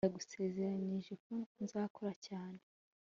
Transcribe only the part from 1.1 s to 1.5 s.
ko